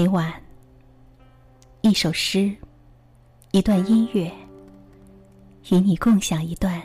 [0.00, 0.32] 每晚
[1.80, 2.54] 一首诗，
[3.50, 4.30] 一段音乐，
[5.70, 6.80] 与你共享一段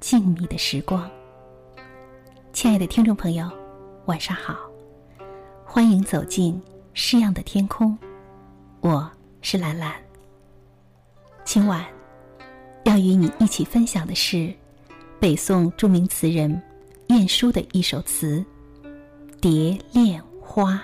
[0.00, 1.10] 静谧的时光。
[2.54, 3.46] 亲爱的听众朋友，
[4.06, 4.56] 晚上好，
[5.62, 6.58] 欢迎走进
[6.94, 7.98] 诗样的天空，
[8.80, 9.12] 我
[9.42, 9.92] 是兰兰。
[11.44, 11.84] 今晚
[12.86, 14.50] 要与你一起分享的是
[15.20, 16.58] 北宋著名词人
[17.08, 18.42] 晏殊的一首词
[19.38, 20.76] 《蝶恋花》。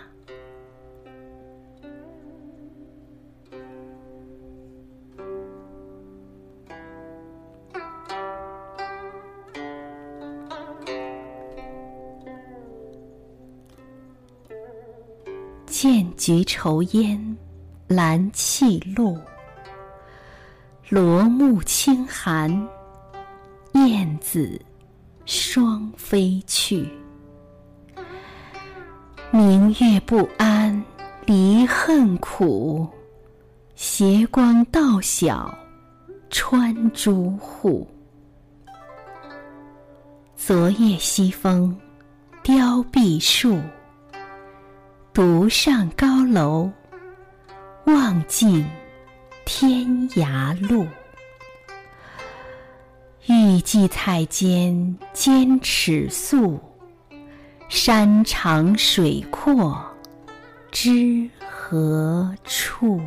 [15.87, 17.37] 剑菊愁烟，
[17.89, 19.19] 兰泣露。
[20.89, 22.51] 罗幕轻寒，
[23.75, 24.59] 燕子
[25.27, 26.89] 双飞去。
[29.31, 30.83] 明月不安，
[31.27, 32.89] 离恨苦。
[33.75, 35.55] 斜光到晓，
[36.31, 37.87] 穿朱户。
[40.35, 41.77] 昨夜西风，
[42.43, 43.61] 凋碧树。
[45.15, 46.69] 独上高楼，
[47.87, 48.67] 望尽
[49.45, 50.85] 天涯路。
[53.27, 56.61] 欲寄彩笺兼尺素，
[57.69, 59.81] 山长水阔
[60.73, 63.01] 知何处？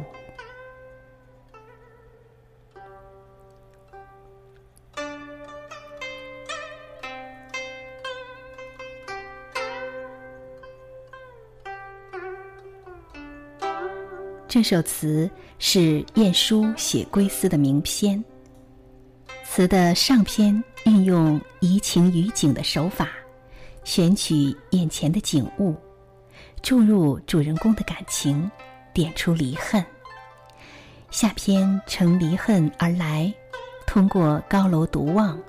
[14.58, 18.26] 这首词是晏殊写归思的名篇。
[19.46, 23.08] 词的上篇运用移情于景的手法，
[23.84, 25.76] 选取眼前的景物，
[26.64, 28.50] 注入主人公的感情，
[28.96, 29.86] 点出离恨。
[31.12, 33.32] 下篇乘离恨而来，
[33.86, 35.40] 通过高楼独望，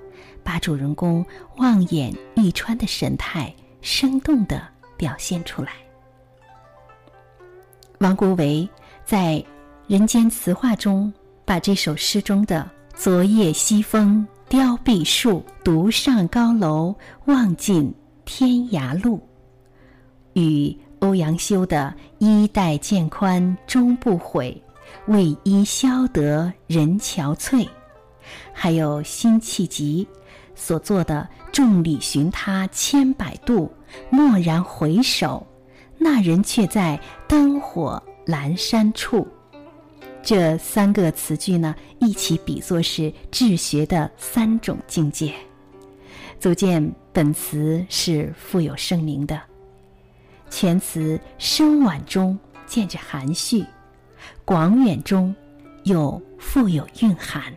[0.44, 1.24] 把主人公
[1.56, 3.50] 望眼欲穿的神态
[3.80, 4.62] 生动地
[4.98, 5.72] 表现出来。
[8.00, 8.68] 王国维。
[9.08, 9.36] 在
[9.86, 11.10] 《人间词话》中，
[11.46, 17.90] 把这首诗中的“昨夜西风凋碧树，独上高楼，望尽
[18.26, 19.18] 天涯路”，
[20.36, 24.62] 与欧阳修的“衣带渐宽终不悔，
[25.06, 27.66] 为伊消得人憔悴”，
[28.52, 30.06] 还有辛弃疾
[30.54, 33.72] 所作的“众里寻他千百度，
[34.10, 35.46] 蓦然回首，
[35.96, 38.02] 那人却在灯火”。
[38.28, 39.26] 阑珊处，
[40.22, 45.32] 这三个词句呢，一起比作是治学的三种境界，
[46.38, 49.40] 足见本词是富有盛名的。
[50.50, 53.64] 全词深婉中见着含蓄，
[54.44, 55.34] 广远中
[55.84, 57.50] 又富有蕴含。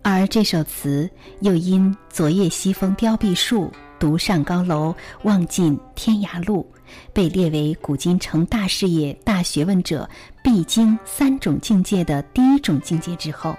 [0.00, 1.10] 而这首词
[1.42, 6.66] 又因“昨夜西风凋碧树，独上高楼，望尽天涯路”。
[7.12, 10.08] 被列为古今成大事业、大学问者
[10.42, 13.54] 必经三种境界的第一种境界之后，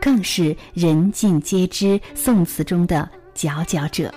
[0.00, 4.12] 更是人尽皆知宋词中的佼佼者。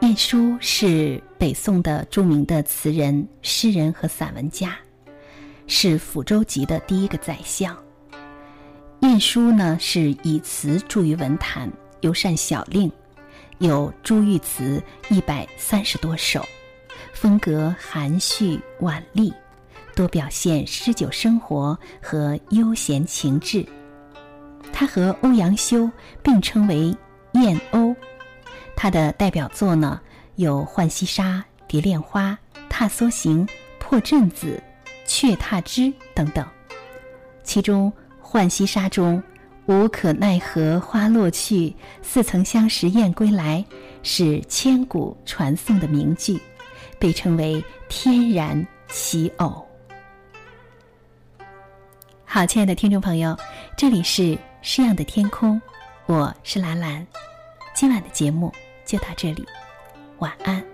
[0.00, 4.74] 晏殊是北宋的著名的词人、诗人和散文家，
[5.66, 7.76] 是抚州籍的第一个宰相。
[9.00, 11.70] 晏殊呢，是以词著于文坛，
[12.00, 12.90] 尤善小令，
[13.58, 16.44] 有珠玉词一百三十多首。
[17.12, 19.32] 风格含蓄婉丽，
[19.94, 23.64] 多表现诗酒生活和悠闲情致。
[24.72, 25.88] 他和欧阳修
[26.22, 26.96] 并称为
[27.34, 27.94] “晏欧”。
[28.74, 30.00] 他的代表作呢
[30.36, 31.24] 有《浣溪沙》
[31.68, 32.36] 《蝶恋花》
[32.68, 33.46] 《踏梭行》
[33.78, 34.60] 《破阵子》
[35.06, 35.82] 《却踏枝》
[36.14, 36.44] 等等。
[37.44, 37.92] 其中
[38.26, 39.22] 《浣溪沙》中
[39.66, 43.64] “无可奈何花落去，似曾相识燕归来”
[44.02, 46.40] 是千古传颂的名句。
[46.98, 49.66] 被称为天然奇偶。
[52.24, 53.36] 好，亲爱的听众朋友，
[53.76, 55.60] 这里是诗样的天空，
[56.06, 57.04] 我是兰兰。
[57.74, 58.52] 今晚的节目
[58.86, 59.44] 就到这里，
[60.18, 60.71] 晚安。